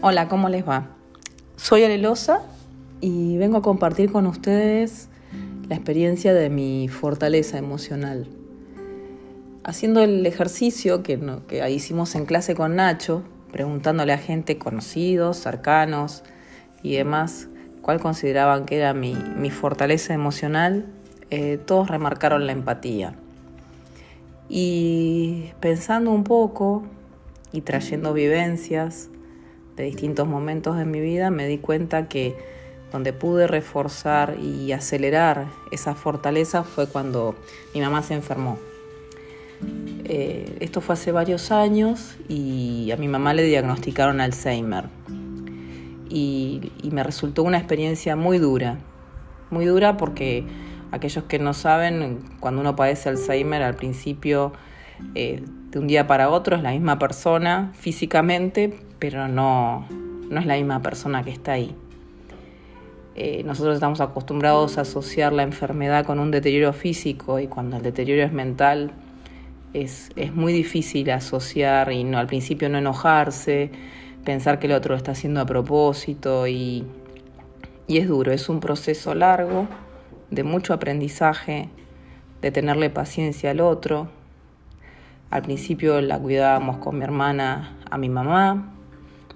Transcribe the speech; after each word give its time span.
Hola, 0.00 0.28
¿cómo 0.28 0.48
les 0.48 0.66
va? 0.66 0.86
Soy 1.56 1.82
Arelosa 1.82 2.42
y 3.00 3.36
vengo 3.36 3.56
a 3.56 3.62
compartir 3.62 4.12
con 4.12 4.28
ustedes 4.28 5.08
la 5.68 5.74
experiencia 5.74 6.32
de 6.34 6.50
mi 6.50 6.86
fortaleza 6.86 7.58
emocional. 7.58 8.28
Haciendo 9.64 10.00
el 10.00 10.24
ejercicio 10.24 11.02
que, 11.02 11.18
que 11.48 11.68
hicimos 11.68 12.14
en 12.14 12.26
clase 12.26 12.54
con 12.54 12.76
Nacho, 12.76 13.24
preguntándole 13.50 14.12
a 14.12 14.18
gente 14.18 14.56
conocidos, 14.56 15.38
cercanos 15.38 16.22
y 16.84 16.94
demás 16.94 17.48
cuál 17.82 17.98
consideraban 17.98 18.66
que 18.66 18.76
era 18.76 18.94
mi, 18.94 19.16
fortaleza 19.50 20.14
emocional, 20.14 20.86
eh, 21.30 21.58
todos 21.66 21.88
remarcaron 21.88 22.46
la 22.46 22.52
empatía. 22.52 23.16
Y 24.48 25.50
pensando 25.58 26.12
un 26.12 26.22
poco 26.22 26.84
y 27.50 27.62
trayendo 27.62 28.12
vivencias 28.12 29.10
de 29.78 29.84
distintos 29.84 30.28
momentos 30.28 30.76
de 30.76 30.84
mi 30.84 31.00
vida, 31.00 31.30
me 31.30 31.46
di 31.46 31.58
cuenta 31.58 32.08
que 32.08 32.34
donde 32.92 33.12
pude 33.12 33.46
reforzar 33.46 34.36
y 34.40 34.72
acelerar 34.72 35.46
esa 35.70 35.94
fortaleza 35.94 36.64
fue 36.64 36.86
cuando 36.88 37.34
mi 37.74 37.80
mamá 37.80 38.02
se 38.02 38.14
enfermó. 38.14 38.58
Eh, 40.04 40.56
esto 40.60 40.80
fue 40.80 40.94
hace 40.94 41.12
varios 41.12 41.50
años 41.50 42.16
y 42.28 42.90
a 42.92 42.96
mi 42.96 43.08
mamá 43.08 43.34
le 43.34 43.42
diagnosticaron 43.42 44.20
Alzheimer. 44.20 44.84
Y, 46.08 46.72
me 46.90 47.02
resultó 47.02 47.42
una 47.42 47.58
experiencia 47.58 48.16
muy 48.16 48.38
dura, 48.38 48.78
muy 49.50 49.66
dura 49.66 49.98
porque 49.98 50.44
aquellos 50.90 51.24
que 51.24 51.38
no 51.38 51.52
saben, 51.52 52.20
cuando 52.40 52.62
uno 52.62 52.74
padece 52.74 53.10
Alzheimer 53.10 53.62
al 53.62 53.74
principio, 53.74 54.52
eh, 55.14 55.42
de 55.70 55.78
un 55.78 55.86
día 55.86 56.06
para 56.06 56.30
otro 56.30 56.56
es 56.56 56.62
la 56.62 56.70
misma 56.70 56.98
persona 56.98 57.72
físicamente, 57.74 58.87
pero 58.98 59.28
no, 59.28 59.86
no 60.28 60.40
es 60.40 60.46
la 60.46 60.54
misma 60.54 60.82
persona 60.82 61.22
que 61.22 61.30
está 61.30 61.52
ahí. 61.52 61.74
Eh, 63.14 63.42
nosotros 63.42 63.74
estamos 63.74 64.00
acostumbrados 64.00 64.78
a 64.78 64.82
asociar 64.82 65.32
la 65.32 65.42
enfermedad 65.42 66.06
con 66.06 66.20
un 66.20 66.30
deterioro 66.30 66.72
físico 66.72 67.40
y 67.40 67.48
cuando 67.48 67.76
el 67.76 67.82
deterioro 67.82 68.22
es 68.22 68.32
mental 68.32 68.92
es, 69.72 70.10
muy 70.34 70.52
difícil 70.52 71.10
asociar 71.10 71.92
y 71.92 72.04
no, 72.04 72.18
al 72.18 72.26
principio 72.26 72.68
no 72.68 72.78
enojarse, 72.78 73.70
pensar 74.24 74.58
que 74.58 74.66
el 74.66 74.72
otro 74.72 74.94
lo 74.94 74.96
está 74.96 75.12
haciendo 75.12 75.40
a 75.40 75.46
propósito 75.46 76.46
y, 76.46 76.84
y 77.86 77.98
es 77.98 78.08
duro, 78.08 78.32
es 78.32 78.48
un 78.48 78.60
proceso 78.60 79.14
largo 79.14 79.66
de 80.30 80.44
mucho 80.44 80.72
aprendizaje, 80.72 81.68
de 82.40 82.52
tenerle 82.52 82.90
paciencia 82.90 83.50
al 83.50 83.60
otro. 83.60 84.08
Al 85.30 85.42
principio 85.42 86.00
la 86.00 86.18
cuidábamos 86.18 86.78
con 86.78 86.98
mi 86.98 87.04
hermana 87.04 87.76
a 87.90 87.98
mi 87.98 88.08
mamá, 88.08 88.74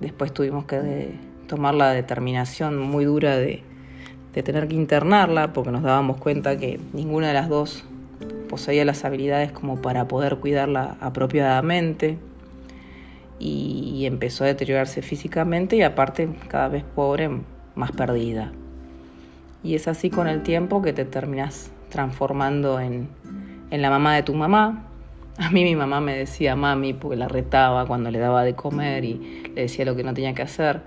después 0.00 0.32
tuvimos 0.32 0.64
que 0.64 1.14
tomar 1.46 1.74
la 1.74 1.90
determinación 1.92 2.78
muy 2.78 3.04
dura 3.04 3.36
de, 3.36 3.62
tener 4.32 4.66
que 4.66 4.74
internarla 4.74 5.52
porque 5.52 5.70
nos 5.70 5.82
dábamos 5.82 6.16
cuenta 6.16 6.56
que 6.56 6.80
ninguna 6.92 7.28
de 7.28 7.34
las 7.34 7.48
dos 7.48 7.84
poseía 8.48 8.84
las 8.84 9.04
habilidades 9.04 9.52
como 9.52 9.80
para 9.80 10.08
poder 10.08 10.36
cuidarla 10.36 10.96
apropiadamente 11.00 12.18
y 13.38 14.06
empezó 14.06 14.44
a 14.44 14.48
deteriorarse 14.48 15.02
físicamente 15.02 15.76
y 15.76 15.82
aparte 15.82 16.28
cada 16.48 16.68
vez 16.68 16.82
pobre, 16.82 17.30
más 17.74 17.92
perdida. 17.92 18.52
Y 19.62 19.74
es 19.74 19.86
así 19.88 20.10
con 20.10 20.28
el 20.28 20.42
tiempo 20.42 20.82
que 20.82 20.92
te 20.92 21.04
terminas 21.04 21.70
transformando 21.90 22.80
en 22.80 23.08
la 23.70 23.90
mamá 23.90 24.14
de 24.14 24.22
tu 24.22 24.34
mamá. 24.34 24.93
A 25.38 25.50
mí 25.50 25.64
mi 25.64 25.74
mamá 25.74 26.00
me 26.00 26.16
decía 26.16 26.54
mami 26.54 26.92
porque 26.92 27.16
la 27.16 27.26
retaba 27.26 27.86
cuando 27.86 28.10
le 28.10 28.18
daba 28.20 28.44
de 28.44 28.54
comer 28.54 29.04
y 29.04 29.50
le 29.54 29.62
decía 29.62 29.84
lo 29.84 29.96
que 29.96 30.04
no 30.04 30.14
tenía 30.14 30.34
que 30.34 30.42
hacer. 30.42 30.82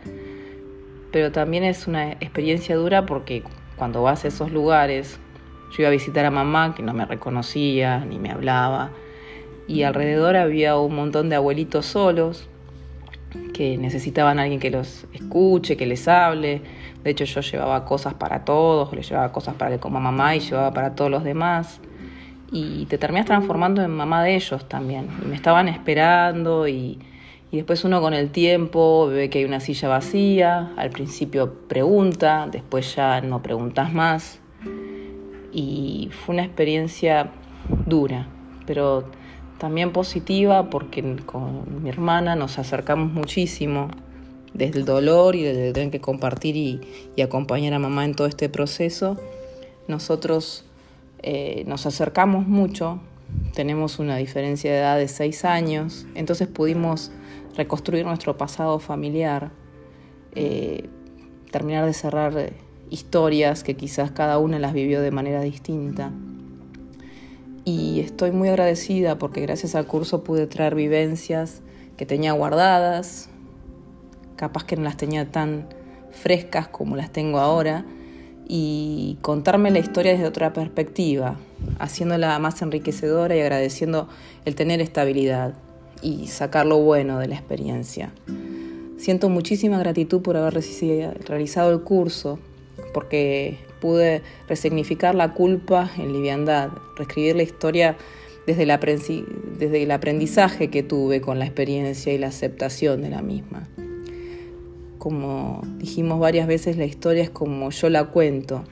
Pero 1.12 1.32
también 1.32 1.64
es 1.64 1.88
una 1.88 2.14
experiencia 2.14 2.76
dura 2.76 3.06
porque 3.06 3.44
cuando 3.76 4.02
vas 4.04 4.24
a 4.24 4.30
esos 4.30 4.52
lugares 4.52 5.20
yo 5.72 5.82
iba 5.84 5.90
a 5.90 5.92
visitar 5.92 6.26
a 6.26 6.32
mamá 6.32 6.74
que 6.76 6.82
no 6.82 6.94
me 6.94 7.06
reconocía 7.06 8.00
ni 8.06 8.20
me 8.20 8.32
hablaba 8.32 8.92
y 9.68 9.84
alrededor 9.84 10.38
había 10.38 10.78
un 10.78 10.96
montón 10.96 11.30
de 11.30 11.36
abuelitos 11.36 11.86
solos 11.86 12.48
que 13.54 13.78
necesitaban 13.78 14.40
a 14.40 14.44
alguien 14.44 14.60
que 14.60 14.72
los 14.72 15.06
escuche, 15.14 15.76
que 15.76 15.86
les 15.86 16.08
hable. 16.08 16.62
De 17.04 17.12
hecho 17.12 17.26
yo 17.26 17.42
llevaba 17.42 17.84
cosas 17.84 18.14
para 18.14 18.46
todos, 18.46 18.94
les 18.94 19.10
llevaba 19.10 19.32
cosas 19.34 19.56
para 19.56 19.72
que 19.72 19.80
coma 19.80 20.00
mamá 20.00 20.36
y 20.36 20.40
llevaba 20.40 20.74
para 20.74 20.96
todos 20.96 21.12
los 21.12 21.24
demás. 21.24 21.82
Y 22.52 22.86
te 22.86 22.98
terminas 22.98 23.26
transformando 23.26 23.82
en 23.84 23.92
mamá 23.92 24.24
de 24.24 24.36
ellos 24.36 24.68
también. 24.68 25.08
Y 25.24 25.28
me 25.28 25.36
estaban 25.36 25.68
esperando 25.68 26.68
y, 26.68 27.00
y 27.52 27.58
después 27.58 27.84
uno 27.84 28.02
con 28.02 28.14
el 28.14 28.32
tiempo 28.32 29.08
ve 29.08 29.30
que 29.30 29.40
hay 29.40 29.46
una 29.46 29.60
silla 29.60 29.90
vacía, 29.90 30.72
al 30.78 30.90
principio 30.92 31.54
pregunta, 31.68 32.48
después 32.52 32.96
ya 32.96 33.22
no 33.22 33.42
preguntas 33.42 33.94
más 33.94 34.40
y 35.58 36.10
fue 36.12 36.36
una 36.36 36.44
experiencia 36.44 37.32
dura, 37.88 38.28
pero 38.68 39.06
también 39.58 39.92
positiva 39.92 40.70
porque 40.70 41.16
con 41.26 41.82
mi 41.84 41.90
hermana 41.90 42.36
nos 42.36 42.60
acercamos 42.60 43.12
muchísimo 43.12 43.90
desde 44.54 44.78
el 44.78 44.86
dolor 44.86 45.36
y 45.36 45.42
desde 45.42 45.74
tener 45.74 45.90
que 45.90 46.00
compartir 46.00 46.56
y, 46.56 47.22
acompañar 47.22 47.74
a 47.74 47.80
mamá 47.80 48.06
en 48.06 48.14
todo 48.14 48.28
este 48.28 48.50
proceso. 48.50 49.18
Nosotros 49.88 50.64
eh, 51.24 51.64
nos 51.68 51.86
acercamos 51.86 52.48
mucho, 52.48 53.00
tenemos 53.54 54.00
una 54.00 54.18
diferencia 54.18 54.72
de 54.72 54.78
edad 54.80 54.98
de 54.98 55.08
seis 55.08 55.46
años, 55.46 56.06
entonces 56.16 56.48
pudimos 56.48 57.12
reconstruir 57.56 58.06
nuestro 58.06 58.38
pasado 58.38 58.80
familiar, 58.80 59.52
eh, 60.34 60.90
terminar 61.52 61.86
de 61.86 61.94
cerrar 61.94 62.54
historias 62.90 63.64
que 63.64 63.76
quizás 63.76 64.12
cada 64.12 64.38
una 64.38 64.60
las 64.60 64.74
vivió 64.74 65.02
de 65.02 65.12
manera 65.12 65.42
distinta. 65.42 66.12
Y 67.66 68.00
estoy 68.00 68.32
muy 68.32 68.48
agradecida 68.48 69.18
porque 69.18 69.42
gracias 69.42 69.76
al 69.76 69.88
curso 69.88 70.24
pude 70.24 70.48
traer 70.48 70.76
vivencias 70.76 71.62
que 71.98 72.06
tenía 72.06 72.32
guardadas, 72.32 73.30
capaz 74.38 74.64
que 74.64 74.78
no 74.78 74.84
las 74.84 74.96
tenía 74.96 75.32
tan 75.32 75.68
frescas 76.12 76.68
como 76.68 76.96
las 76.96 77.12
tengo 77.12 77.40
ahora, 77.40 77.86
y 78.48 79.18
contarme 79.22 79.72
la 79.72 79.80
historia 79.80 80.14
desde 80.14 80.26
otra 80.26 80.54
perspectiva, 80.54 81.36
haciéndola 81.80 82.40
más 82.40 82.62
enriquecedora 82.62 83.36
y 83.36 83.42
agradeciendo 83.42 84.08
el 84.46 84.56
tener 84.56 84.80
estabilidad 84.80 85.54
y 86.02 86.28
sacar 86.28 86.66
lo 86.66 86.78
bueno 86.78 87.20
de 87.20 87.28
la 87.28 87.36
experiencia. 87.36 88.12
Siento 88.98 89.30
muchísima 89.30 89.78
gratitud 89.78 90.22
por 90.22 90.38
haber 90.38 90.64
realizado 91.26 91.72
el 91.72 91.82
curso, 91.82 92.40
porque 92.94 93.58
pude 93.80 94.22
resignificar 94.48 95.14
la 95.14 95.34
culpa 95.34 95.92
en 95.98 96.14
liviandad, 96.14 96.70
reescribir 96.96 97.36
la 97.36 97.44
historia 97.44 97.98
desde 98.48 98.64
el, 99.84 99.92
aprendizaje 99.92 100.70
que 100.70 100.84
tuve 100.84 101.20
con 101.20 101.38
la 101.38 101.46
experiencia 101.46 102.14
y 102.14 102.18
la 102.18 102.28
aceptación 102.28 103.02
de 103.02 103.10
la 103.10 103.22
misma. 103.22 103.68
Como 104.98 105.62
dijimos 105.78 106.20
varias 106.20 106.48
veces, 106.48 106.78
la 106.78 106.86
historia 106.86 107.24
es 107.24 107.30
como 107.30 107.70
yo 107.70 107.90
la 107.90 108.06
cuento. 108.06 108.64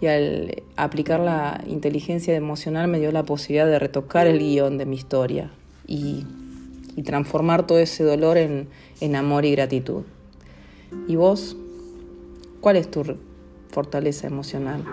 Y 0.00 0.06
al 0.06 0.62
aplicar 0.76 1.20
la 1.20 1.62
inteligencia 1.66 2.34
emocional 2.34 2.88
me 2.88 2.98
dio 2.98 3.12
la 3.12 3.22
posibilidad 3.22 3.66
de 3.66 3.78
retocar 3.78 4.26
el 4.26 4.38
guion 4.38 4.78
de 4.78 4.86
mi 4.86 4.96
historia 4.96 5.50
y, 5.86 6.24
transformar 7.04 7.66
todo 7.66 7.78
ese 7.78 8.04
dolor 8.04 8.36
en 8.38 9.16
amor 9.16 9.44
y 9.44 9.50
gratitud. 9.50 10.04
¿Y 11.08 11.16
vos? 11.16 11.56
¿Cuál 12.60 12.76
es 12.76 12.90
tu 12.90 13.02
fortaleza 13.74 14.28
emocional. 14.28 14.84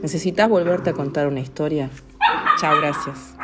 ¿Necesitas 0.00 0.48
volverte 0.48 0.90
a 0.90 0.92
contar 0.92 1.26
una 1.26 1.40
historia? 1.40 1.90
Chao, 2.60 2.76
gracias. 2.80 3.34